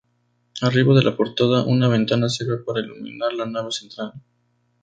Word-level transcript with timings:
Arriba 0.63 0.95
de 0.95 1.03
la 1.03 1.15
portada 1.15 1.63
una 1.63 1.87
ventana 1.87 2.27
sirve 2.27 2.57
para 2.65 2.79
iluminar 2.79 3.33
la 3.35 3.45
nave 3.45 3.71
central. 3.71 4.13